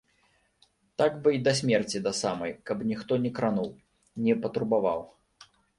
[1.01, 3.71] Так бы й да смерці да самай, каб ніхто не крануў,
[4.27, 4.99] не патурбаваў.